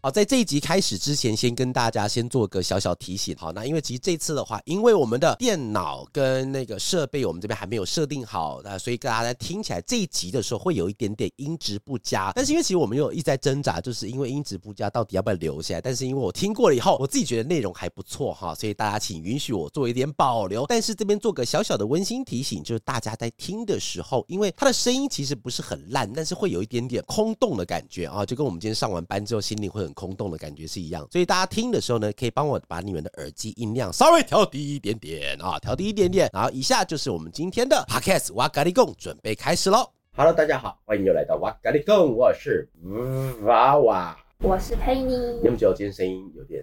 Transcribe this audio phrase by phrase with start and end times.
[0.00, 3.34] 好，在这一集开始之前，先跟大家先做个小小提醒。
[3.36, 12.30] 好，那因为其实这次的话，因为我们的电脑跟那个设备，我们这边还没有设定好，那所以大家在听起来这一集的时候会有一点点音质不佳。
[12.32, 15.80] 但是因为其实我们有一直在挣扎，就是因为音质不佳，到底要不要留下来？
[15.80, 20.64] 但是因为我听过了以后，我自己觉得内容还不错哈，所以大家请允许我做一点保留。
[20.68, 36.28] 但是这边做个小小的温馨提醒，就是大家在听的时候，因为它的声音其实不是很烂，但是会有一点点空洞的感觉啊，就跟我们今天上完班之后心里会很空洞的感觉是一样，所以大家听的时候呢，可以帮我把你们的耳机音量稍微调低一点点啊，调低一点点。
[36.32, 39.90] 然后以下就是我们今天的 Podcast 哇咖喱贡，准备开始喽。
[40.14, 42.68] Hello，大家好，欢迎又来到哇咖喱贡，我是
[43.42, 45.16] 娃娃，我是佩妮。
[45.42, 46.62] 你们觉得我今天声音有点？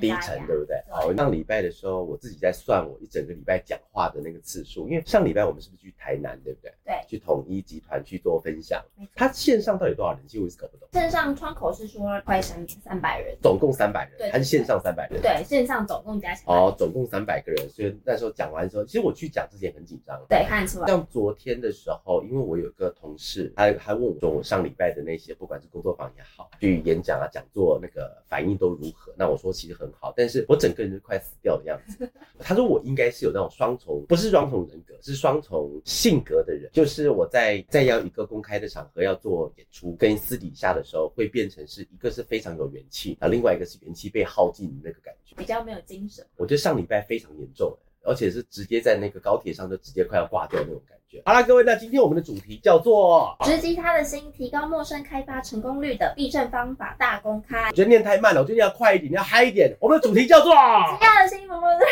[0.00, 0.82] 低沉，对不对？
[0.90, 6.72] 好，上礼拜的时候，我自己在算我一整个礼拜讲话的那个次数，因为上礼拜我们是不是去台南，对不对？
[6.84, 8.82] 对，去统一集团去做分享。
[9.14, 10.22] 他线上到底多少人？
[10.26, 10.88] 其实我是搞不懂。
[10.92, 15.20] 线上窗口是说快三三百人，总共三百人，还是线上三百人？
[15.20, 17.68] 对，线上总共加起来哦，总共三百个人。
[17.68, 20.18] 所以那时候讲完的时候，其实我去讲之前很紧张。
[20.28, 20.86] 对，看得出来。
[20.86, 29.14] 像昨天的时候，因为我有个同事，他还问我说，我上礼拜的那些，不管是工作坊也好，去演讲啊、讲座那个反应都如何？
[29.18, 30.44] 那我说其实很好，但是。
[30.48, 32.08] 我整个人就快死掉的样子。
[32.38, 36.70] 他说我应该是有那种双重，不是双重人格，是双重性格的人。
[36.72, 46.24] 就是我在在要一个公开的场合要做演出，跟私底下的时候会变成是一个是非常有元气，啊，另外一个是元气被耗尽的那个感觉，比较没有精神。
[46.36, 50.95] 我觉得上礼拜非常严重，而且是直接在那个高铁上就直接快要挂掉那种感觉。
[51.24, 57.68] 好啦，各位，那今天我们的主题叫做直击他的心，提高陌生开发成功率的必胜方法大公开。
[57.68, 59.74] 我觉得念太慢了，我最近要快一点，你要嗨一点。
[59.80, 61.86] 我们的主题叫做直击他的心，萌萌的。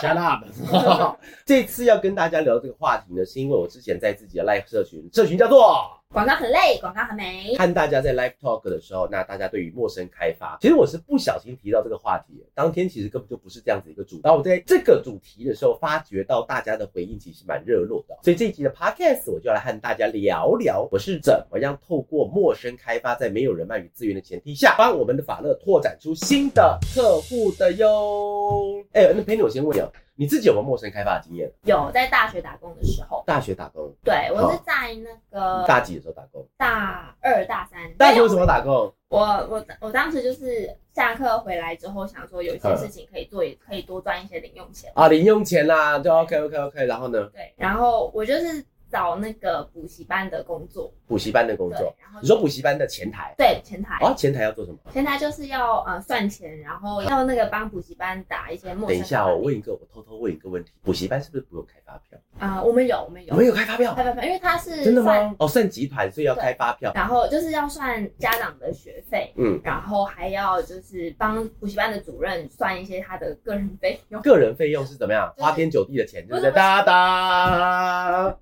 [0.00, 1.16] Shut up！
[1.44, 5.97] 这次要跟大家聊这个话题呢，是因为我之前在自己的 Live 社群，社群叫做。
[6.10, 7.54] 广告很累，广告很美。
[7.58, 12.42] 和大家在 live talk 的时候，那大家对于陌生开发，其实我是不小心提到这个话题。
[12.54, 14.22] 当天其实根本就不是这样子一个主题。
[14.24, 18.16] 然后我在这个主题的时候，发觉到大家的回应其实蛮热络的。
[18.22, 28.82] 所以这一集的 podcast 我就要来和大家聊聊，我是怎么样透过陌生开发，在没有人脉与资源的前提下，帮我们的法乐拓展出新的客户的哟。
[28.92, 29.92] 哎，那佩妮，我先问你哦。
[30.20, 31.48] 你自己有没有陌生开发的经验？
[31.62, 33.22] 有，在大学打工的时候。
[33.24, 33.88] 大学打工？
[34.02, 36.44] 对，我是在那个大几的时候打工？
[36.56, 37.94] 大二、大三。
[37.94, 38.92] 大学为什么打工？
[39.06, 44.90] 我我我当时就是下课回来之后，想说有一些事情可以做，也可以多赚一些零用钱。
[44.96, 46.84] 啊，零用钱啦，就 OK OK OK。
[46.84, 47.30] 然后呢？
[47.32, 48.64] 对，然后我就是。
[48.90, 54.78] 找那个补习班的工作，补习班的工作，然后你说补习班的前台，对前台哦，前台要做什么？
[54.92, 58.96] 前台就是要呃算钱，然后要那个帮补习班打一些陌生。
[58.96, 62.18] 等一下，我问一个，我偷偷问一个问题，补习班是不是不用开发票？
[62.38, 65.34] 啊，我们有，我们有，我们有开发票，开发票，因为他是真的吗？
[65.38, 74.22] 哦，算集团，所以要开发票，然后就是要算家长的学费，嗯，然后还要就是帮补习班的主任算一些他的个人费用。
[74.22, 75.32] 个人费用是怎么样？
[75.36, 78.36] 花天酒地的钱，就是哒哒，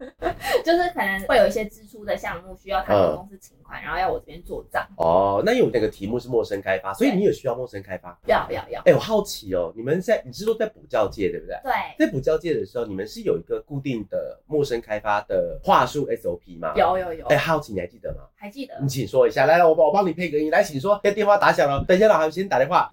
[0.64, 1.16] 就是可能。
[1.26, 4.86] 会有一些支出的项目需要他们公司请款，嗯、然后要我这边做账。
[4.96, 8.16] 哦，那因为那个题目是陌生开发，所以你也需要陌生开发？
[8.26, 8.80] 要要要。
[8.80, 11.56] 哎、欸，我好奇哦，你们在你是说在补教界对不对？
[11.64, 11.72] 对，
[12.06, 16.72] 在补教界的时候，你们是有一个固定的陌生开发的话术 SOP 吗？
[16.76, 17.26] 有有有。
[17.26, 18.20] 哎、欸，好奇你还记得吗？
[18.36, 18.74] 还记得。
[18.80, 21.00] 你请说一下，来来，我帮我帮你配个音，来，请说。
[21.02, 22.90] 电话打响了，等一下，老韩先打电话。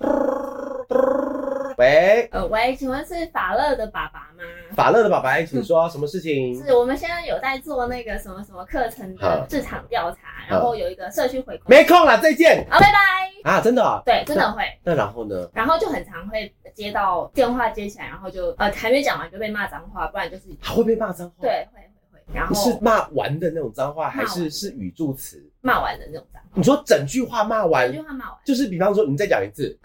[1.84, 4.44] 喂，呃，喂，请问是法乐的爸爸吗？
[4.74, 6.58] 法乐的爸爸，请说什么事情？
[6.66, 10.18] 是我们现在有在做那个什么什么课程的市场调查，
[10.48, 11.62] 然后有一个社区回馈。
[11.68, 12.66] 没空了，再见。
[12.70, 13.52] 好，拜拜。
[13.52, 14.02] 啊，真的啊？
[14.06, 14.64] 对，真的会。
[14.82, 15.50] 那然后呢？
[15.54, 21.36] 然后就很常会接到电话接起来，然后就呃还没讲完就被骂脏话，不然就是还会被骂脏话。
[21.42, 22.20] 对，会会会。
[22.34, 25.44] 然后是骂完的那种脏话，还是是语助词？
[25.60, 26.48] 骂完的那种脏话。
[26.54, 29.78] 你说整句话骂完，整句话骂完，就是比方说你再讲一次。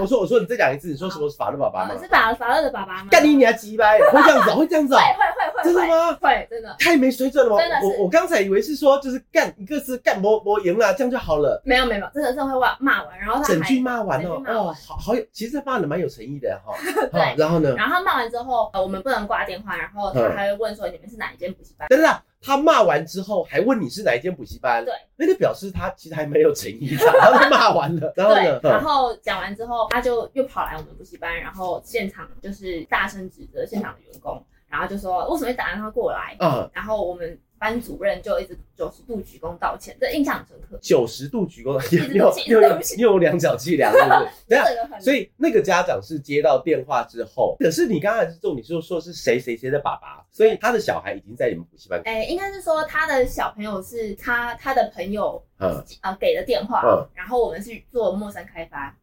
[0.00, 1.94] 我说我说你再讲一次，你说什么是法乐爸爸吗？
[2.00, 3.08] 是法法乐的爸爸吗？
[3.10, 5.00] 干你你还鸡掰，会这样子，会这样子啊？
[5.00, 6.18] 会会会会，真的吗？
[6.20, 6.76] 会真的。
[6.78, 7.58] 太没水准了吗？
[7.58, 7.76] 真的。
[7.82, 11.60] 我我刚才以为是说就是干一个是干磨磨赢了，这样就好了。
[11.64, 16.74] 没有没有，真的是会骂骂完，然后他整句骂完哦，哦，好好有，其实他骂的蛮有诚意的哈。
[17.12, 17.74] 对，然后呢？
[17.76, 21.88] 然后他骂完之后，呃，我们不能挂电话，然后他还会问说你们是哪一间补习班？
[21.88, 22.22] 真的。
[22.44, 24.84] 他骂完之后还问你是哪一间补习班？
[24.84, 26.94] 对，那就表示他其实还没有诚意。
[26.94, 28.60] 然后他骂完了， 然后呢？
[28.62, 34.44] 然后讲完之后，他就又跑来我们补习班，然后现场就是大声指责现场的员工。
[34.68, 36.36] 然后就说为什么会打电话过来？
[36.40, 37.38] 嗯，然后我们。
[37.64, 40.78] 班主任就一直九十度鞠躬道歉，这印象很深刻。
[40.82, 41.80] 九十度鞠躬，
[42.12, 44.28] 又又又又两脚气量，对不对？
[44.54, 45.00] 对啊。
[45.00, 51.98] 所以那个家长是接到电话之后，可是你刚才是重点就说是谁谁谁的爸爸，所以他的小孩已经在你们补习班。
[52.04, 55.82] 哎、欸，应该是说他的小朋友是他他的朋友呃
[56.20, 58.94] 给的电话，嗯、然后我们是做陌生开发。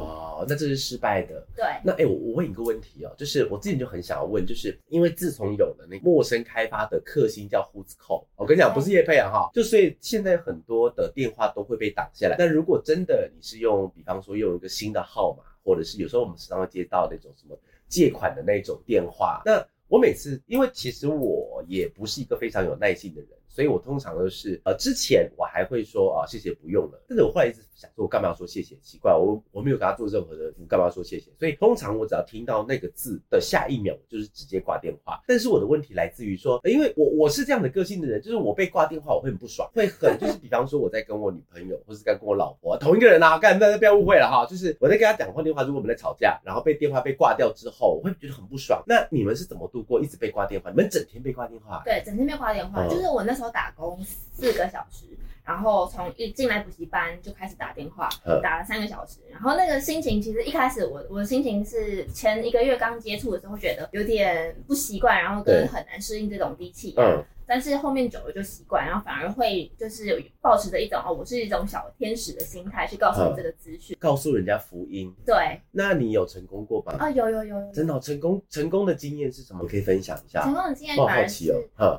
[0.00, 1.46] 哦，那这是失败的。
[1.54, 12.36] 对，那哎、欸，我我问你个问题哦，就是我之前就很想要问，就是因为自从有了那个陌生开发的克星叫 Who's Call，我跟你讲不是叶佩啊哈，就所以现在很多的电话都会被挡下来。
[12.38, 17.58] 那如果真的你是用，比方说用一个新的号码，或者是有时候我们时常会接到那种什么
[17.88, 23.30] 借款的那种电话，那我每次因为其实我也不是一个非常有耐心的人。
[23.56, 27.02] 所以我通常都是，呃，之前我还会说啊，谢谢不用了。
[27.08, 28.76] 但是我后来一直想说，我干嘛要说谢谢？
[28.82, 31.30] 奇怪，我我没有给他做任何的，我干嘛要说谢谢？
[31.38, 35.18] 所以通常我只要听到那个字的下一秒，我就是直接挂电话。
[35.26, 48.84] 但是我的问题来自于说，因为我我是这样的个性的人，就是我被挂电话我会很不爽，会很就是比方说我在跟我女朋友，或是在跟我老婆同一个人啊，干大家不要误会了哈，就是我在跟他讲话电话，如果我们在吵架，然后被电话被挂掉之后，我会觉得很不爽。
[48.86, 50.68] 那你们是怎么度过一直被挂电话？
[50.68, 51.80] 你们整天被挂电话？
[51.86, 53.98] 对，整天被挂电话，嗯、就是我那时候打工。
[54.38, 55.06] 四个小时，
[55.46, 58.06] 然后从一进来补习班就开始打电话，
[58.42, 67.02] 打了三个小时，然后那个心情其实一开始我我的心情是前一个月刚接触的时候觉得有点不习惯，然后跟很难适应这种低气压。
[67.46, 75.14] 但是后面久了就习惯，然后反而会就是保持着一种哦，我是一种小天使的心态去告诉你这个资讯，告诉人家福音。
[75.24, 76.94] 对，那你有成功过吗？
[76.98, 79.66] 啊，有有有，有，真的、哦、成功成功的经验是什么？
[79.66, 80.42] 可以分享一下。
[80.42, 81.52] 成功的经验反而是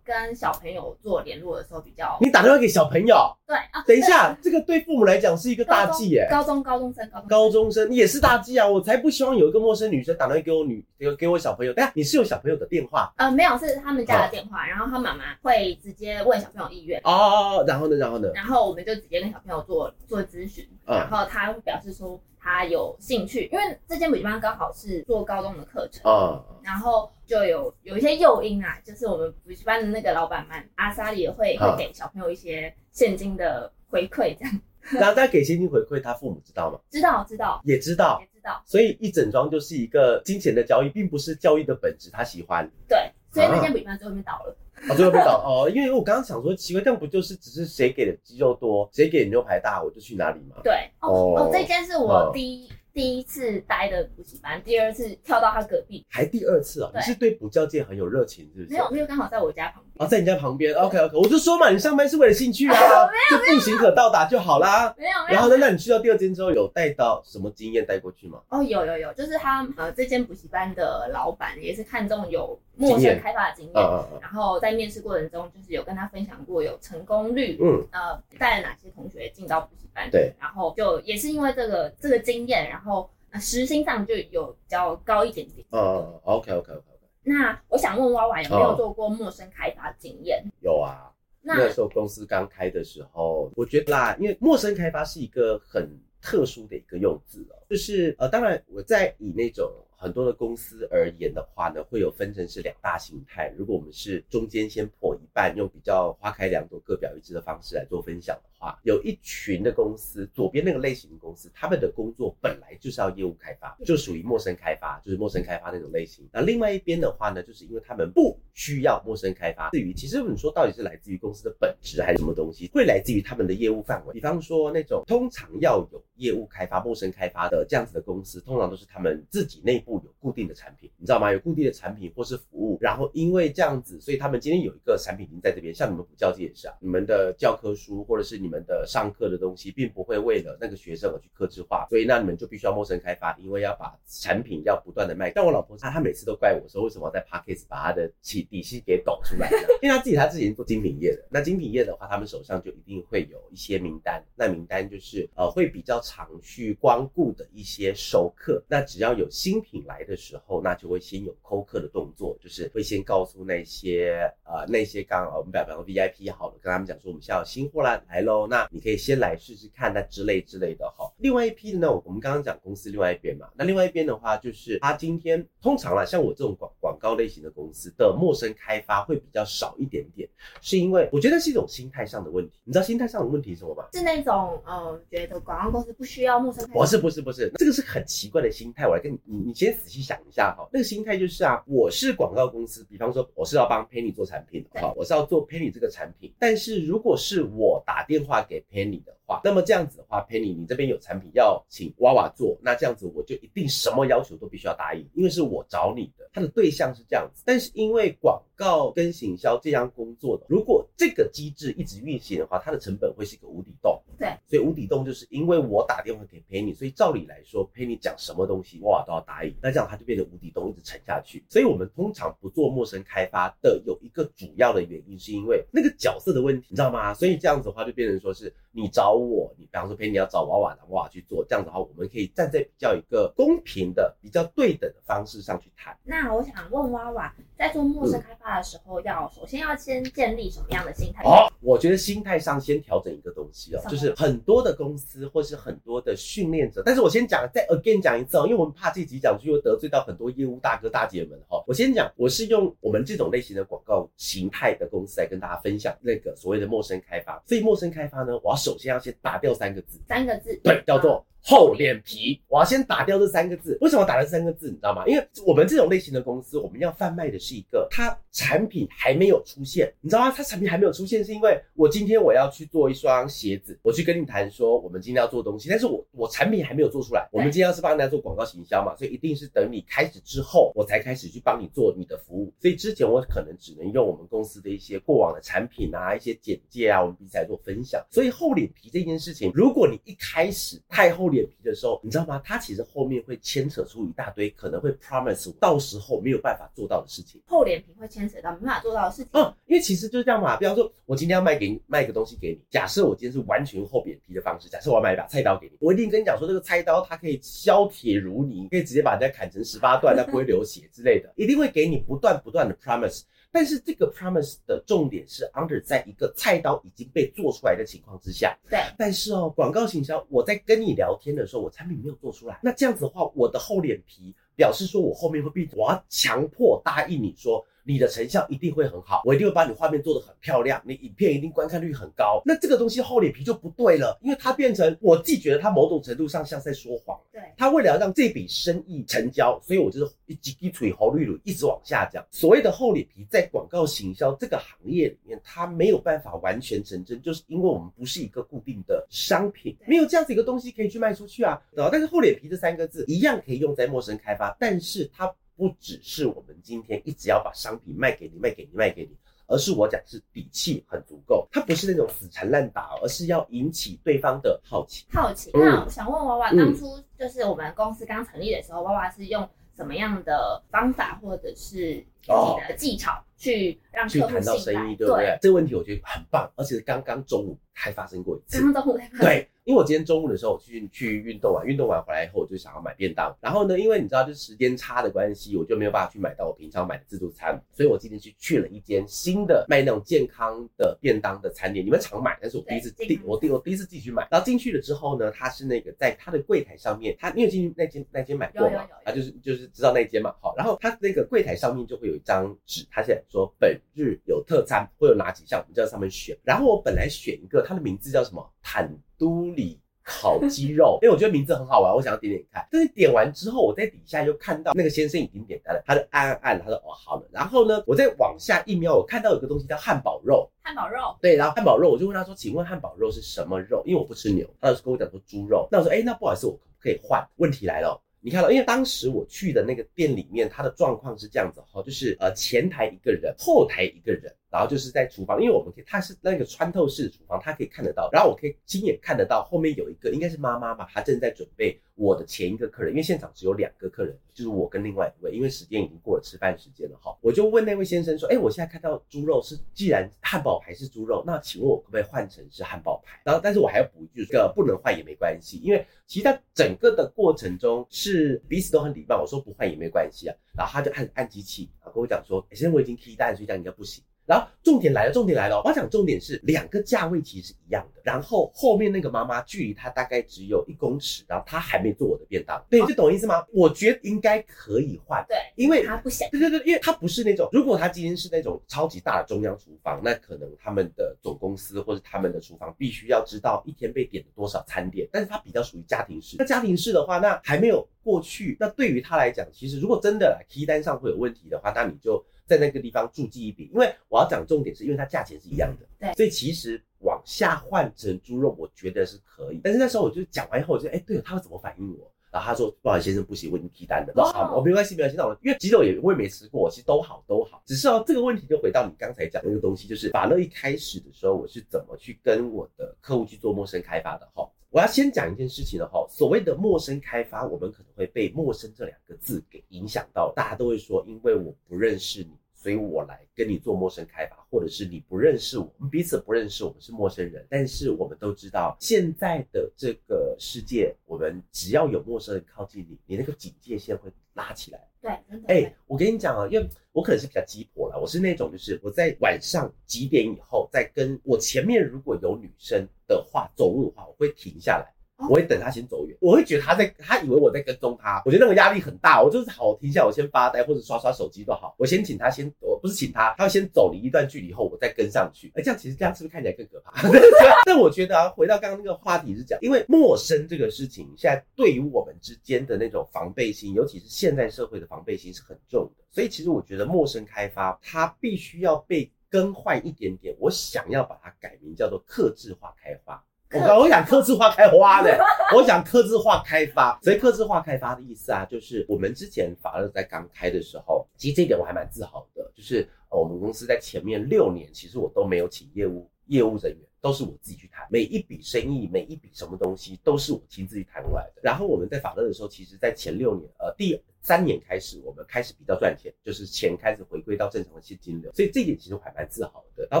[0.04, 2.16] 跟小朋友做联络的时候比较。
[2.20, 3.16] 你打电话给小朋友？
[3.46, 3.82] 对啊。
[3.86, 6.26] 等一下，这个对父母来讲是一个大忌耶。
[6.30, 8.66] 高中高中生高中高中生也是大忌啊！
[8.66, 11.72] 我才不希望有一个陌生女生打电话给我女给给我小朋友。
[11.72, 13.12] 等下你是有小朋友的电话？
[13.16, 16.22] 呃，没有，是他们家的电话，然后他妈妈会直接。
[16.24, 18.30] 问小朋友意愿哦，然后呢，然后呢？
[18.34, 34.60] 然后我们就直接跟小朋友做做咨询，嗯、然后他会表示说他有兴趣，因为这间补习班刚好是做高中的课程，嗯，然后就有有一些诱因啊，就是我们补习班的那个老板们阿莎也会、嗯、会给小朋友一些现金的回馈，这样。
[34.92, 36.78] 那他给现金回馈，他父母知道吗？
[36.90, 38.62] 知道，知道，也知道，也知道。
[38.66, 42.68] 所以一整桩就是一个金钱的交易，并不是教育的本质，他喜欢。
[42.88, 44.56] 对，所以那间补习班最后面倒了。
[44.88, 50.56] 哦，最后被倒哦，因为我刚刚想说，奇怪，这样不就是只是谁给的鸡肉多，谁给的牛排大，我就去哪里吗？
[50.64, 52.68] 对，哦哦，哦，这间是我第一。
[52.68, 56.90] 嗯第一次待的补习班，第二次跳到他隔壁，还第二次啊？
[56.94, 58.74] 你是对补教界很有热情，是不是？
[58.74, 62.76] 没有，没有，刚好在我家旁在你家旁边，OK OK，我就说嘛，你上班是为了兴趣啊，
[63.30, 64.94] 就步行可到达就好啦。
[64.96, 65.34] 没有，没有。
[65.34, 68.40] 然后呢，那你去到第二间之后，有带到什么经验带过去吗？
[68.48, 83.08] 哦，有有有，就是他呃，这间补习班的老板也是看中有陌生开发的经验，经然后在面试过程中，就是有跟他分享过有成功率，嗯，呃，带了哪些同学进到补习班，对，然后就也是因为这个这个经验，然后。
[83.40, 85.66] 时薪上就有比较高一点点。
[85.70, 86.84] 嗯、OK OK OK。
[87.22, 89.71] 那我想问娃娃有没有做过陌生开发
[90.02, 90.44] 经验？
[90.60, 95.88] 有啊，那，那时候公司刚开的时候，我觉得啦，因为陌生开发是一个很
[96.20, 99.70] 特殊的一个用字哦，就是呃，当然我在以那种。
[100.02, 103.54] 很多的公司而言的话呢，会有分成是两大形态。
[103.56, 116.28] 如果我们是中间先破一半，用比较花开两朵各表一枝的方式来做分享的话，有一群的公司，左边那个类型的公司，他们的工作本来就是要业务开发，就属于陌生开发，就是陌生开发那种类型。
[116.32, 119.70] 那另外一边的话呢，就是因为他们不需要陌生开发。
[119.70, 124.12] 至于其实你说到底是来自于公司的本质还是什么东西，会来自于他们的业务范围。
[124.12, 130.02] 比方说那种通常要有业务开发、陌生开发的这样子的公司，通常都是他们自己内部。
[130.02, 131.30] 有固定的产品，你知道吗？
[131.30, 135.72] 有固定的产品或是服务，然后因为这样子，所以他们今天有一个产品已经在这边。
[135.72, 145.30] 像你们补教界也是啊，你们的教科书或者是你们的上课的东西，并不会为了那个学生而去客制化，所以那你们就必须要陌生开发，因为要把产品要不断的卖。
[145.30, 149.56] 但我老婆她她每次都怪我说，为什么要在 Podcast 把她的起底薪给抖出来呢？
[149.80, 171.10] 因为她自己她自己做精品业的，那精品业的话，他们手上就一定会有一些名单，那名单就是呃会比较常去光顾的一些熟客，那只要有新品来的时候，那就会先有扣客的动作，就是会先告诉那些呃那些刚好我们比方说 VIP 好了，跟他们讲说我们现在有新货啦来喽，那你可以先来试试看，那之类之类的哈。
[171.18, 180.28] 另外一批的呢，我们刚刚讲公司另外一边嘛，那另外一边的话就是他今天通常啦，像我这种广广告类型的公司的陌生开发会比较少一点点，
[180.60, 182.60] 是因为我觉得是一种心态上的问题。
[182.64, 183.84] 你知道心态上的问题是什么吗？
[183.92, 186.80] 是那种呃，觉得广告公司不需要陌生开发。
[186.80, 188.86] 不是不是不是，这个是很奇怪的心态。
[188.86, 190.68] 我来跟你，你你先仔细想一下哈。
[190.72, 196.32] 那个心态就是啊，我是广告公司，比方说我是要帮 Penny 做产品，好，我是要做 Penny 这个产品。
[196.38, 207.42] 但是如果是我打电话给 Penny 的话，那么这样子的话，Penny 你这边有产品要请娃娃做，那这样子我就一定什么要求都必须要答应，因为是我找你的，他的对象是这样子。
[207.44, 214.00] 但是因为广告跟行销这样工作的，如果这个机制一直运行的话，它的成本会是一个无底洞。
[214.16, 221.44] 对，所以无底洞就是因为我打电话给 Penny，所以照理来说，Penny 讲什么东西哇都要答应，那这样它就变成无底洞，一直沉下去。
[221.48, 227.12] 所以我们通常不做陌生开发的有一个主要的原因，是因为那个角色的问题，你知道吗？
[227.12, 235.98] 所以这样子的话就变成说是你找我，你比方说 Penny 要找娃娃的娃娃去做，这样子的话我们可以站在比较一个公平的、比较对等的方式上去谈。
[236.04, 241.22] 那我想问娃娃，在做陌生开发的时候，要首先要先建立什么样的心态？
[241.24, 251.62] 哦，我觉得心态上先调整一个东西哦，就是很多的公司或是很多的训练者，但是我先讲，再 again 讲一次哦，因为我们怕这集讲出去会得罪到很多业务大哥大姐们哈。
[251.66, 257.42] 我先讲，我是用我们这种类型的广告形态的公司来跟大家分享那个所谓的陌生开发。
[257.46, 261.24] 所以陌生开发呢，我要首先要先打掉三个字，三个字，对，叫做。
[261.44, 263.76] 厚脸皮，我要先打掉这三个字。
[263.80, 264.68] 为什么打这三个字？
[264.68, 265.04] 你知道吗？
[265.06, 269.92] 因为我们这种类型的公司，我们要贩卖的是一个，它产品还没有出现。
[270.00, 270.32] 你知道吗？
[270.34, 277.28] 它产品还没有出现，是因为我今天我要去做一双鞋子，我去跟你谈说，我们今天要做东西，但是我我产品还没有做出来。
[277.32, 282.52] 我们今天要是帮大家做广告行销嘛，所以一定是等你开始之后，我才开始去帮你做你的服务。
[282.60, 288.00] 所以之前我可能只能用我们公司的一些过往的产品啊，一些简介啊，我们彼此来做分享。
[288.10, 292.40] 所以厚脸皮这件事情，如果你一开始太厚脸皮的时候，你知道吗？
[292.44, 297.40] 它其实后面会牵扯出一大堆可能会 promise 到时候没有办法做到的事情。
[297.46, 299.28] 厚脸皮会牵扯到没办法做到的事情。
[299.32, 300.56] 嗯，因为其实就是这样嘛。
[300.58, 313.22] 比方说，我今天要卖给你卖个东西给你，假设我今天是完全厚脸皮的方式，假设我要买一把菜刀给你，我一定跟你讲说，这个菜刀它可以削铁如泥，可以直接把人家砍成十八段，它不会流血之类的，一定会给你不断不断的 promise。
[313.52, 318.58] 但是这个 promise 的重点是 under 在一个菜刀已经被做出来的情况之下。
[318.70, 318.80] 对。
[318.98, 327.64] 但是哦，广告行销，我在跟你聊天的时候，我产品没有做出来，那这样子的话，我的厚脸皮表示说我后面会被，我要强迫答应你说。
[327.84, 332.40] 你的成效一定会很好，我一定会把你画面做得很漂亮，你影片一定观看率很高。
[332.44, 337.18] 那这个东西厚脸皮就不对了，因为它变成我自己觉得它某种程度上像在说谎。
[337.32, 342.24] 对，他为了要让这笔生意成交，所以我就是一直一锤红绿绿一直往下讲。
[342.30, 351.60] 所谓的厚脸皮，在广告行销这个行业里面，它没有办法完全成真，就是因为我们不是一个固定的商品，没有这样子一个东西可以去卖出去啊。
[351.90, 355.32] 但是厚脸皮这三个字一样可以用在陌生开发，但是它。
[355.56, 359.16] 不只是我们今天一直要把商品卖给你，卖给你，卖给你，
[359.46, 365.04] 而是我讲是底气很足够，它不是那种死缠烂打，而是要引起对方的好奇。
[365.12, 375.24] 好奇，那我想问娃娃，嗯、当初就是我们公司刚成立的时候，娃娃是用什么样的方法或者是自己的技巧去让客户去谈到生意，对不对？
[375.24, 378.58] 对这个问题我觉得很棒，而且是刚刚中午还发生过一次。
[378.58, 379.26] 刚刚中午才发生。
[379.26, 379.48] 对。
[379.64, 398.84] 因为我今天中午的时候我去去运动完，运动完回来以后我就想要买便当，然后呢，因为你知道就是时间差的关系，我就没有办法去买到我平常买的自助餐，所以我今天去去了一间新的卖那种健康的便当的餐点，你们常买，但是我第一次第我第我第一次自己去买，然后进去了之后呢，他是那个在他的柜台上面，他你有进去那间那间买过吗？
[399.04, 408.44] 啊，就是就是知道那间嘛，好，然后他那个柜台上面就会有一张纸，他现在说本日有特餐，会有哪几项，我们就在上面选，然后我本来选一个，它的名字叫什么？
[408.64, 408.88] 坦
[409.22, 409.78] 都里。
[410.04, 412.66] 烤鸡肉，因为我觉得名字很好玩，我想要点点看。
[412.72, 417.28] 但是点完之后，我在底下就看到那个先生已经点单了，他就按按按，他说哦好了。
[417.30, 420.50] 然后呢，我再往下一瞄，我看到有个东西叫汉堡肉。
[420.64, 423.80] 汉堡肉，对，然后汉堡肉，我就问他说，请问汉堡肉是什么肉？
[423.86, 425.68] 因为我不吃牛，他就跟我讲说猪肉。
[425.70, 427.24] 那我说，哎，那不好意思，我可不可以换？
[427.36, 434.34] 问题来了，你看到，因为当时我去的那个店里面，它的状况是这样子哈，就是呃前台一个人，后台一个人。
[434.52, 438.10] 然后就是在厨房，因为我们可以，它是那个穿透式的厨房，它可以看得到。
[438.12, 447.16] 然后我可以亲眼看得到后面有一个，应该是妈妈吧，她正在准备我的前一个客人，因为现场只有两个客人，就是我跟另外一位，因为时间已经过了吃饭时间了哈。
[447.22, 453.18] 我就问那位先生说，哎，我现在看到猪肉是，既然汉堡排是猪肉，那请问我可不可以换成是汉堡排？
[453.24, 460.36] 然后，但是我还要补一句，这个不能换也没关系，因为其实他整个的过程中是彼此都很礼貌，我说不换也没关系啊。
[460.54, 464.04] 然后他就按按机器，然后跟我讲说，先生我已经 key 单，所以这样应该不行。
[464.24, 468.00] 然后重点来了，重点来了，我要讲重点是两个价位其实是一样的。
[468.04, 473.44] 然后后面那个妈妈距离她大概只有一公尺，然后她还没做我的便当，对，就懂意思吗？
[473.52, 486.36] 我觉得应该可以换，对，因为她不想，对对对，因为她不是那种，如果她今天是那种超级大的中央厨房，那可能他们的总公司或者他们的厨房必须要知道一天被点了多少餐点，但是她比较属于家庭式。
[486.38, 492.24] 那家庭式的话，那还没有过去，那对于她来讲，其实如果真的来批单上会有问题的话，那你就。
[492.46, 499.60] 在那个地方注记一笔，因为我要讲重点是因为它价钱是一样的，对，所以其实往下换成猪肉，我觉得是可以。
[499.62, 502.10] 但是那时候我就讲完以后，我就哎，对了，他会怎么反应我？
[502.32, 505.16] 然后他说：“不好意思，先生，不行，我已经提单了。”好，我没关系，没关系。
[505.18, 507.62] 那我因为鸡肉也我也没吃过，其实都好都好。
[507.66, 514.26] 只是哦，这个问题就回到你刚才讲的那个东西，就是法乐一开始的时候，我是怎么去跟我的客户去做陌生开发的？
[514.34, 522.30] 哈，我要先讲一件事情的哈，所谓的陌生开发，我们可能会被“陌生”这两个字给影响到，大家都会说，因为我不认识你。
[522.62, 527.44] 所以我来跟你做陌生开发，或者是你不认识我，我们彼此不认识，我们是陌生人。
[527.50, 534.78] 但是我们都知道，现在的这个世界，我们只要有陌生人靠近你，你那个警戒线会拉起来。
[535.00, 535.10] 对，
[535.48, 544.94] 哎、欸，我跟你讲啊，因为我可能是比较鸡婆了，我是那种就是我在晚上几点以后，再跟我前面如果有女生的话走路的话，我会停下来。
[545.28, 549.22] 我会等他先走远，我会觉得他在，他以为我在跟踪他，我觉得那个压力很大。
[549.22, 551.74] 我就是好，我停下，我先发呆或者刷刷手机都好。
[551.78, 555.52] 我先请他先，我不是请他，他要先走离一段距离后，我再跟上去。
[555.54, 556.92] 哎，这样其实这样是不是看起来更可怕？
[557.66, 566.04] 但我觉得啊，回到刚刚那个话题是讲，因为陌生这个事情，现在对于我们之间的那种防备心，尤其是现代社会的防备心是很重的。
[566.10, 570.34] 所以其实我觉得陌生开发它必须要被更换一点点。
[570.38, 573.24] 我想要把它改名叫做客制化开发。
[573.54, 575.22] 我刚我想客制化开花的，
[575.54, 591.42] 我想客制化开发，所以客制化开发的意思啊，就是我们之前法乐在刚开的时候，其实这一点我还蛮自豪的，就是我们公司在前面六年，其实我都没有请业务业务人员，都是我自己去谈，每一笔生意，每一笔什么东西都是我亲自去谈过来的。
[591.42, 599.86] 然后我们在法乐的时候，其实在前六年，呃，第三年开始，我们开始比较赚钱，就是钱开始回归到正常的现金流，所以这一点其实我还蛮自豪的。
[599.90, 600.00] 然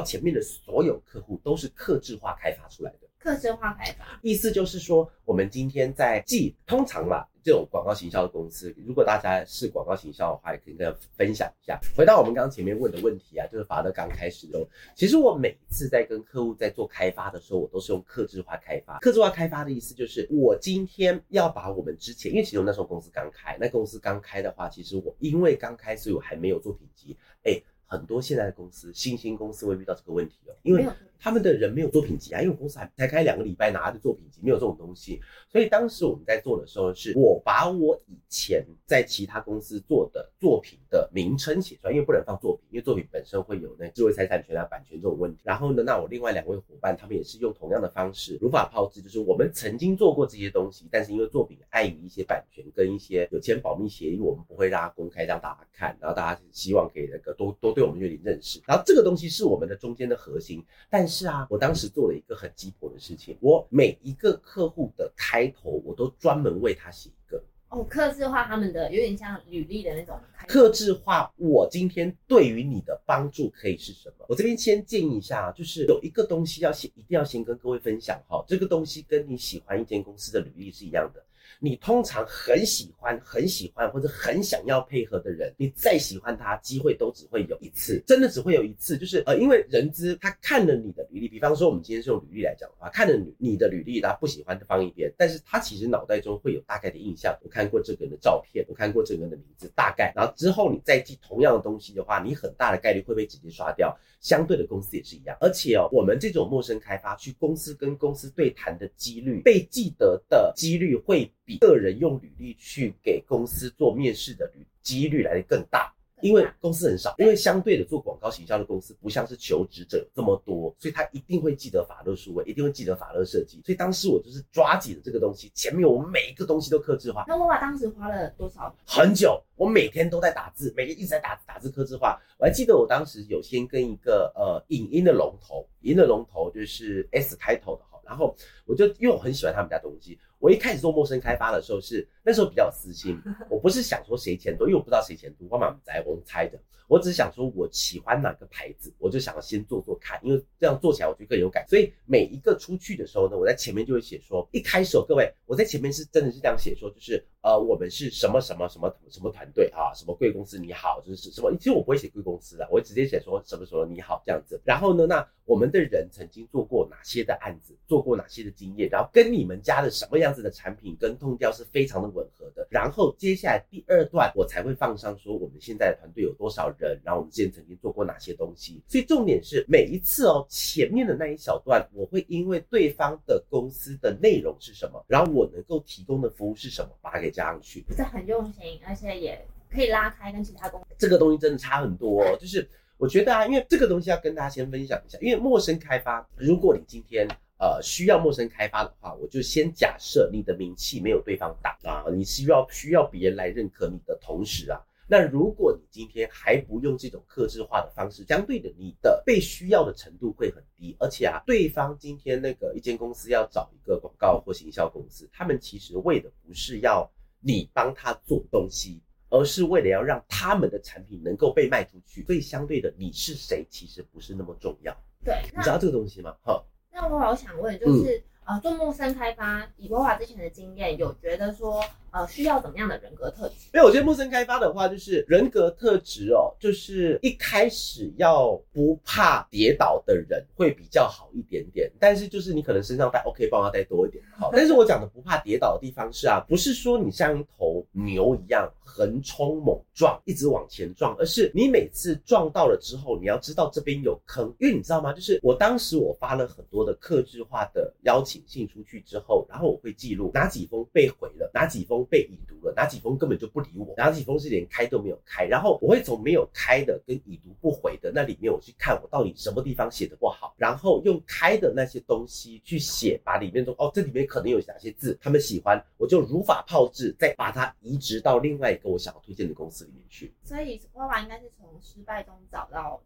[0.00, 3.08] 后前面的所有客户都是客制化开发出来的。
[3.22, 11.78] 客制化开发，意思就是说，我们今天在记，通常嘛，这种广告行销的公司，如果大家是广告行销的话，也可以跟分享一下。
[11.96, 18.98] 回到我们刚刚前面问的问题啊，就是法乐刚开始的时候，其实我每一次在跟客户在做开发的时候，我都是用客制化开发。
[18.98, 27.62] 客制化开发的意思就是，我今天要把我们之前，因为其实我那时候公司刚开，那公司刚开的话，其实我因为刚开，所以我还没有做品级，哎。
[27.84, 30.82] 很多现在的公司，新兴公司会遇到这个问题哦，因为
[31.22, 45.40] 他们的人没有作品集啊，因为公司还才开两个礼拜，拿的作品集没有这种东西，所以当时我们在做的时候，是我把我以前在其他公司做的作品的名称写出来，因为不能放作品，因为作品本身会有那智慧财产权啊、版权这种问题。
[45.44, 57.72] 然后呢，那我另外两位伙伴，他们也是用同样的方式，如法炮制，就是我们曾经做过这些东西，但是因为作品碍于一些版权跟一些有签保密协议，我们不会让它公开让大家看，然后大家希望可以那个多多。
[57.72, 60.62] 对我们有点认识，然后这个东西是我们的中间的核心。
[60.90, 70.18] 但是啊，我当时做了一个很鸡婆的事情，我每一个客户的开头，我都专门为他写一个哦，克制化他们的有点像履历的那种。
[70.46, 74.26] 克制化，我今天对于你的帮助可以是什么？
[74.28, 78.44] 我这边先建议一下，就是有一个东西要先，一定要先跟各位分享哈。
[78.46, 81.24] 这个东西跟你喜欢一间公司的履历是一样的。
[81.64, 88.98] 你通常很喜欢、很喜欢或者很想要配合的人，你再喜欢他，机会都只会有一次，真的只会有一次。
[88.98, 97.32] 就是呃，因为人资他看了你的履历，比方说我们今天是用履历来讲的话，看了你你的履历，他不喜欢的放一边，但是他其实脑袋中会有大概的印象。
[97.44, 103.96] 我看过这个人的照片，我看过这个人的名字，大概，然后之后你再记同样的东西的话，你很大的概率会被直接刷掉。
[104.20, 115.92] 相对的公司也是一样，而且哦，我们这种陌生开发去公司跟公司对谈的几率，被记得的几率会比比个人用履历去给公司做面试的率几率来的更大。
[116.22, 123.60] 因为公司很少，因为相对的做广告行销的公司不像是求职者这么多，所以他一定会记得法乐数位，一定会记得法乐设计。
[123.66, 127.24] 所以当时我就是抓紧了这个东西，前面我每一个东西都客制化。
[127.26, 128.72] 那娃娃当时花了多少？
[128.86, 132.16] 很久，我每天都在打字，每天一直在打打字客制化。
[132.38, 138.32] 我还记得我当时有先跟一个呃影音的龙头，影音的龙头就是 S 开头的哈，然后
[138.64, 143.18] 我就因为我很喜欢他们家东西，我一开始做陌生开发的时候是那时候比较有私心，
[143.50, 146.58] 我不是想说谁钱多，因为我不知道谁钱多，我蛮在我猜的。
[146.88, 151.66] 我只是想说我喜欢哪个牌子，我就想要先做做看，因为这样做起来我觉得更有感。
[151.66, 164.60] 所以每一个出去的时候呢，我在前面就会写说，一开始各位，我在前面是真的是这样写说，就是呃，我们是什么什么什么什么团队啊，什么贵公司你好，就是什么，其实我不会写贵公司的，我会直接写说什么什么你好这样子。
[164.62, 172.66] 然后呢，那我们的人曾经做过哪些的案子，做过哪些的经验，然后跟你们家的什么样子的产品跟痛调是非常的吻合的。
[172.70, 178.82] 然后接下来第二段我才会放上说我们现在的团队有多少人，然后我们之前曾经做过哪些东西。
[178.88, 187.84] 所以重点是每一次哦，前面的那一小段我会因为对方的公司的内容是什么，然后我能够提供的服务是什么，把它给加上去。
[187.96, 190.86] 这很用心，而且也可以拉开跟其他公司。
[190.98, 197.28] 这个东西真的差很多哦，就是我觉得啊，因为这个东西要跟大家先分享一下，因为陌生开发，如果你今天。
[197.62, 224.92] 呃，需要陌生开发的话，我就先假设你的名气没有对方大啊，你需要需要别人来认可你的同时啊，那如果你今天还不用这种客制化的方式，相对的你的被需要的程度会很低，而且啊，对方今天那个一间公司要找一个广告或行销公司，他们其实为的不是要你帮他做东西，而是为了要让他们的产品能够被卖出去，所以相对的你是谁其实不是那么重要。
[225.24, 226.36] 对，你知道这个东西吗？
[226.42, 226.60] 哈。
[226.94, 233.54] 那我好想问，就是、嗯、呃，做陌生开发，以波华之前的经验，有觉得说，呃，需要怎么样的人格特质？
[233.72, 241.90] 没有，我觉得陌生开发的话，就是人格特质哦，就是一开始要不怕跌倒的人会比较好一点点。
[241.98, 244.50] 但是就是你可能身上带 OK 帮他带多一点好。
[244.52, 255.12] 但是我讲的不怕跌倒的地方是啊，不是说你像一头牛一样横冲猛撞，一直往前撞，而是你每次撞到了之后，你要知道这边有坑，因为你知道吗？
[255.12, 262.02] 就是我当时我发了很多的克制化的邀请信出去之后，然后我会记录哪几封被回了，哪几封。
[262.10, 265.44] 被已读了，哪几封根本就不理我，哪几封是连开都没有开。
[265.44, 280.34] 然后我会从没有开的跟已读不回的那里面，我去看我到底什么地方写的不好，然后用开的那些东西去写，把里面说哦，这里面可能有哪些字他们喜欢，我就如法炮制，再把它移植到另外一个我想要推荐的公司里面去。
[280.42, 283.00] 所以花娃应该是从失败中找到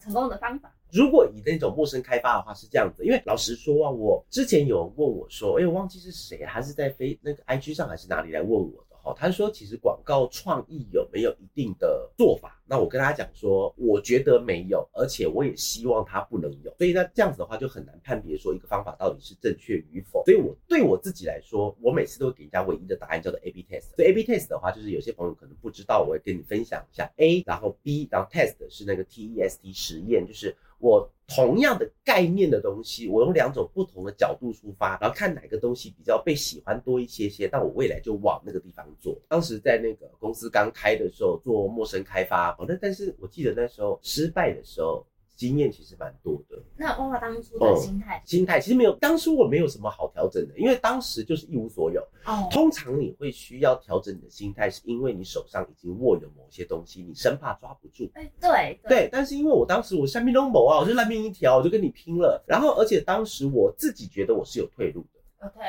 [0.00, 0.74] 成功的方法。
[0.92, 12.60] 如果以那种陌生开发的话是这样子，因为老实说啊，我之前有人问我说，哎，我忘记是谁，还是在飞那个 IG 上还是哪里来问我的哈，他说其实广告创意有没有一定的做法？
[12.66, 16.72] 那我跟他讲说，我觉得没有，而且我也希望他不能有。
[16.78, 20.22] 所以那这样子的话就很难判别说一个方法到底是正确与否。
[20.24, 23.96] 所以我对我自己来说，我每次都会给人家唯一的答案叫做 A/B test。
[23.96, 30.56] 所以 A/B test 的话，就是有些朋友可能不知道，我会跟你分享一下 A，然后 B，然后 test 是那个 T E S T 实验，就是。
[30.80, 39.16] 我同样的概念的东西，我用两种不同的角度出发，然后看哪个东西比较被喜欢多一些些，但我未来就往那个地方做。
[39.28, 45.06] 当时在那个公司刚开的时候做陌生开发，哦，那但是我记得那时候失败的时候。
[45.40, 46.62] 经验其实蛮多的。
[46.76, 52.06] 那娃娃当初的心态、嗯，心态其实没有，当初我没有什么好调整的，因为当时就是一无所有。
[52.26, 58.06] 哦，通常你会需要调整你的心态，是因为你手上已经握有某些东西，你生怕抓不住。
[58.12, 59.08] 哎，对对，对。
[59.10, 62.44] 但是因为我当时我下面都某啊，我就烂命一条，我就跟你拼了。
[62.46, 65.19] 然后，而且当时我自己觉得我是有退路的。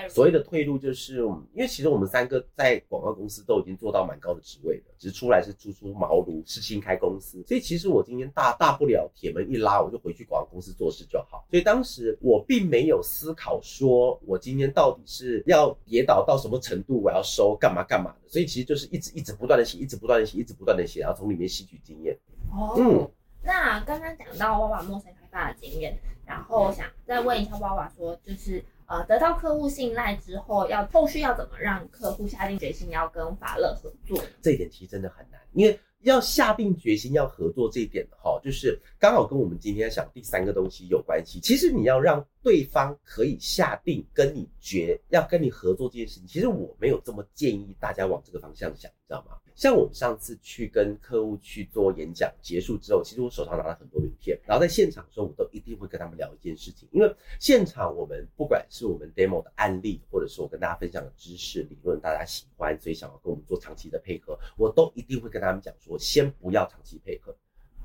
[0.10, 1.20] 所谓的退路就是，
[1.54, 11.46] 因为其实我们三个在广告公司都已经做到蛮高的职位了，只是出来是初出茅庐，是新开公司，所以其实我今天大大不了铁门一拉，我就回去广告公司做事就好。
[11.50, 18.28] 所以当时我并没有思考说我今天到底是要跌倒到什么程度，我要收干嘛干嘛的。
[18.28, 22.14] 所以其实就是一直一直不断的写，一直不断的写，一直不断的写，然后从里面吸取经验。
[22.52, 23.10] 哦，嗯，
[23.42, 28.62] 那刚刚讲到娃娃陌生开发的经验，然后我想再问一下娃娃说，就是。
[28.92, 34.22] 呃，得到客户信赖之后，要后续要怎么让客户下定决心要跟法乐合作？
[34.42, 41.40] 这一点其实真的很难，因为要下定决心要合作这一点的哈，就是刚好跟我们今天想第三个东西有关系。
[41.40, 49.38] 其实你要让对方可以下定跟你决要跟你合作这件事情，其实我没有这么建议大家往这个方向想，你知道吗？
[49.56, 67.36] 像我们上次去跟客户去做演讲，结束之后，其实我手上拿了很多名片，然后在现场的时候，我都一定会跟他们聊一件事情，因为现场我们不管是我们 demo 的案例，或者是我跟大家分享的知识理论，大家喜欢，所以想要跟我们做长期的配合，我都一定会跟他们讲说，先不要长期配合，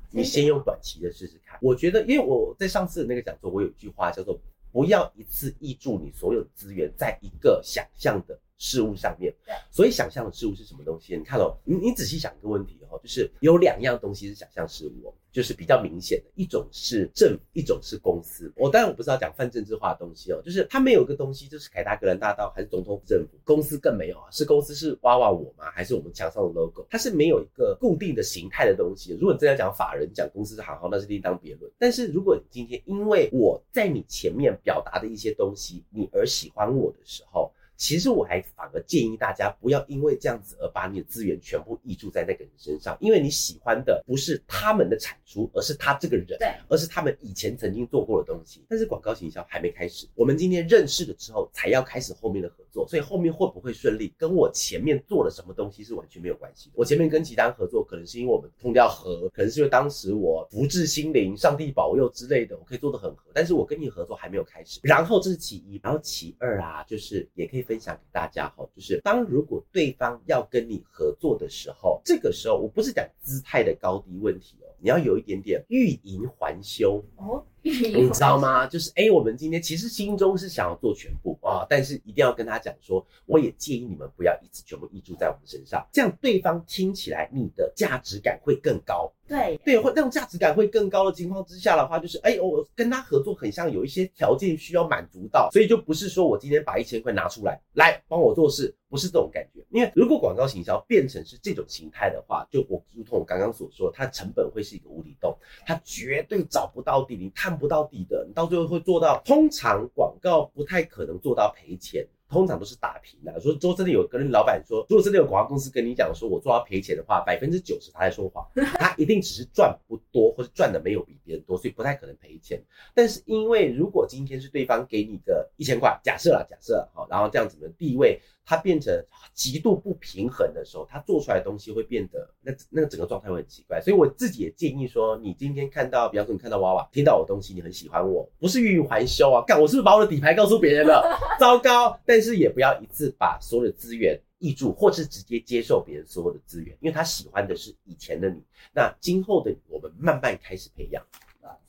[0.09, 1.57] 你先用短期的试试看。
[1.61, 4.39] 我觉得，因为我在上次的那个讲座，我有一句话叫做，
[4.71, 9.33] 不要一次挹注你所有资源在一个想象的事物上面。
[9.45, 11.15] 对，所以想象的事物是什么东西？
[11.17, 18.51] 你看哦，你你仔细想一个问题哦，就是有两样东西是想象事物哦，就是比较明显的，一种是政府，一种是公司。
[18.55, 25.69] 我当然我不是要讲泛政治化的东西哦，就是它没有一个东西，就是凯达格兰大道还是总统府政府，公司更没有啊，是公司是娃娃我吗？
[25.71, 26.85] 还是我们墙上的 logo？
[26.89, 29.13] 它是没有一个固定的形态的东西。
[29.19, 31.71] 如果你真的要讲法人讲公司是行号，那是另当别论。
[31.77, 37.51] 但是如果你今天因为我在你前面表达的一些东西，你而喜欢我的时候。
[37.77, 48.65] 其实我还反而建议大家不要因为这样子而把你的资源全部溢注在那个人身上，因为你喜欢的不是他们的产出，而是他这个人，对，而是他们以前曾经做过的东西。
[48.67, 56.73] 但是广告行销还没开始，我们今天认识了之后，才要开始后面的合作，所以后面会不会顺利，跟我前面做了什么东西是完全没有关系的。
[56.75, 63.23] 我前面跟其他合作，可能是因为我们通调合，可能是因为当时我福至心灵、上帝保佑之类的，我可以做得很合。
[63.33, 68.65] 但是我跟你合作还没有开始，然后这是其一，然后其二啊，就是也可以分享给大家哈。
[68.73, 78.65] 就是当如果对方要跟你合作的时候，这个时候我不是讲姿态的高低问题哦，你要有一点点欲迎还休哦， 你知道吗？
[78.65, 89.11] 就是哎，我们今天其实心中是想要做全部啊，但是一定要跟他讲说，我也建议你们不要一次全部依注在我们身上，这样对方听起来你的价值感会更高。
[89.27, 99.65] 对对，会让价值感会更高的情况之下的话，就是哎，我跟他合作很像有一些条件需要满足到，所以就不是说我今天把一千块拿出来来帮我做事，不是这种感觉。
[99.69, 112.07] 因为如果广告行销变成是这种形态的话，就我如同我刚刚所说，它的成本会是一个无底洞，它绝对找不到底，你探不到底的，你到最后会做到，通常广告不太可能做到赔钱。
[112.29, 113.39] 通常都是打平的。
[113.39, 118.45] 说，说真的，有跟老板说，如果真的有广告公司跟你讲说，我做到赔钱的话， 百分之九十他在说谎，
[118.77, 122.61] 他一定只是赚不多，或者赚的没有比别人多，所以不太可能赔钱。
[122.93, 128.19] 但是因为如果今天是对方给你个一千块，假设啦，假设好，然后这样子的地位。
[128.49, 128.97] 它变成
[129.33, 133.81] 极度不平衡的时候，它做出来的东西会变得那那个整个状态会很奇怪。
[133.81, 141.19] 所以我自己也建议说，你今天看到，比方说你看到娃娃，听到我的东西，你很喜欢我，不是欲语还休啊，干我是不是把我的底牌告诉别人了？
[141.37, 141.99] 糟糕！
[142.05, 151.03] 但是也不要一次把所有的资源挹注，或是直接接受别人所有的资源，因为他喜欢的是以前的你，那今后的，我们慢慢开始培养。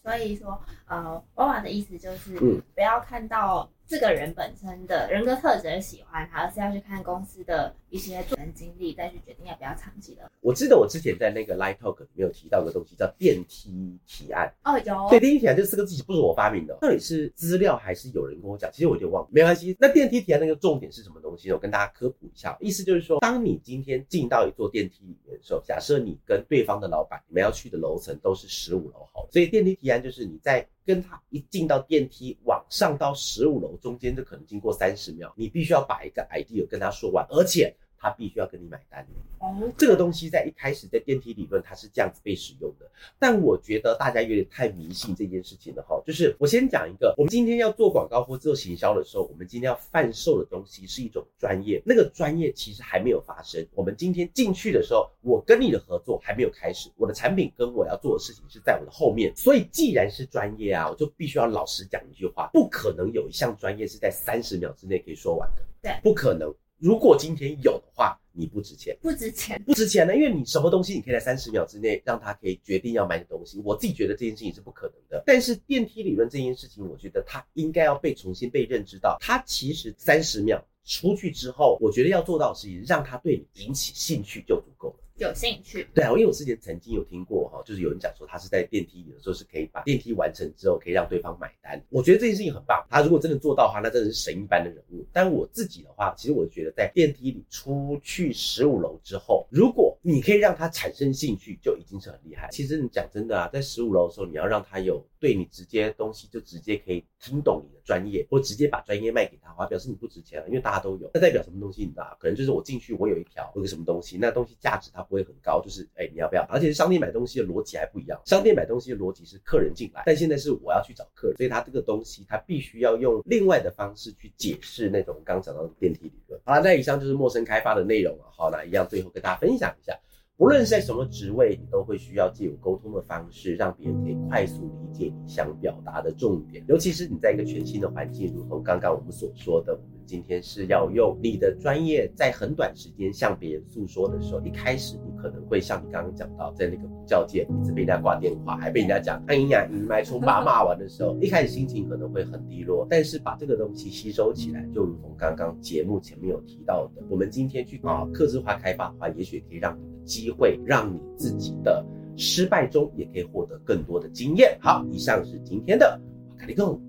[0.02, 3.68] 所以说，呃，娃娃的意思就是，嗯，不要看到。
[3.88, 10.30] 这个人本身的人格特质的喜欢他，而是要去看公司的一些个人经历，再去决定要不要长期的。
[10.40, 14.52] 我记得我之前在那个 Live Talk 里面有提到一个东西，叫电梯提案。
[14.64, 15.08] 哦，有。
[15.10, 18.70] 对，电梯提案这四个字不是我发明的，到底是资料还是有人跟我讲？
[18.72, 19.76] 其实我有点忘了，没关系。
[19.80, 21.54] 那电梯提案那个重点是什么东西呢？
[21.54, 30.66] 我跟大家科普一下，意思就是说，当你今天进到一座电梯里面的时候，假设你跟对方的老板，你们要去的楼层都是十五楼好，所以电梯提案就是你在。
[30.88, 37.76] 跟他一进到电梯往上到十五楼中间，就可能经过三十秒，你必须要把一个 idea 跟他说完，而且。
[38.00, 39.06] 他必须要跟你买单。
[39.38, 46.02] 哦，这个东西在一开始在电梯理论它是这样子被使用的，但我觉得大家有点太迷信这件事情了哈。
[46.04, 53.64] 就是我先讲一个，我们今天要做广告或做行销的时候，我们今天要贩售的东西是一种专业，那个专业其实还没有发生。
[53.74, 59.32] 我们今天进去的时候，我跟你的合作还没有开始，我的产品跟我要做的事情是在我的后面。
[59.36, 65.62] 所以既然是专业啊，我就必须要老实讲一句话，不可能有一项专业是在三十秒之内可以说完的。
[65.80, 66.52] 对，不可能。
[66.78, 70.14] 如果今天有的话，你不值钱，不值钱，不值钱呢？
[70.14, 73.60] 因为你什么东西，你可以在三十秒之内让他可以决定要买的东西。
[73.64, 75.22] 我自己觉得这件事情是不可能的。
[75.26, 79.16] 但是电梯理论这件事情，我觉得它应该要被重新被认知到。
[79.20, 85.07] 它其实三十秒出去之后，我觉得要做到的事情，让他对你引起兴趣就足够了。
[85.18, 91.82] 有兴趣，对啊，因为我之前曾经有听过哈，就是有人讲说他是在电梯里的时候是可以把电梯完成之后可以让对方买单。
[91.88, 95.04] 我觉得这件事情很棒，他如果真的做到的话，那真的是神一般的人物。
[95.12, 102.48] 但我自己的话，其实我觉得在电梯里出去十五楼之后，如果你可以让他产生兴趣，就已经是很厉害。
[102.52, 111.10] 其实你讲真的啊，在十五楼的时候，你要让他有对你直接东西就直接可以听懂你的专业，或直接把专业卖给他的话，表示你不值钱了，因为大家都有。
[111.14, 111.82] 那代表什么东西？
[111.82, 115.88] 你知道，可能就是我进去，我有一条有个什么东西，那东西价值它不会很高，就是。
[115.94, 116.42] 哎、你要不要？
[116.48, 118.20] 而且商店买东西的逻辑还不一样。
[118.24, 126.40] 商店买东西的逻辑是客人进来，但现在是我要去找客人，所以他这个东西他必须要用另外的方式去解释那种刚讲到的电梯理论。
[126.44, 128.24] 好了，那以上就是陌生开发的内容了。
[128.30, 129.98] 好，那一样最后跟大家分享一下，
[130.36, 136.64] 不论是在什么职位，你都会需要借由沟通的方式，让别人可以快速理解你想表达的重点。
[136.68, 139.78] 尤其是你在一个全新的环境，如同刚刚我们所说的。
[140.08, 161.84] 今天是要用你的专业，在很短时间向别人诉说的时候，一开始你可能会像你刚刚讲到，在那个补教界一直被人家挂电话，还被人家讲哎呀，你买从爸骂完的时候，一开始心情可能会很低落，但是把这个东西吸收起来，就如同刚刚节目前面有提到的，我们今天去啊客制化开发的话，也许可以让你的机会，让你自己的
[162.16, 164.56] 失败中也可以获得更多的经验。
[164.58, 166.00] 好，以上是今天的
[166.38, 166.80] 卡利贡。